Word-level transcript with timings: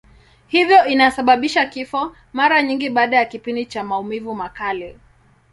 Hivyo 0.47 0.85
inasababisha 0.85 1.65
kifo, 1.65 2.15
mara 2.33 2.61
nyingi 2.61 2.89
baada 2.89 3.17
ya 3.17 3.25
kipindi 3.25 3.65
cha 3.65 3.83
maumivu 3.83 4.35
makali. 4.35 4.99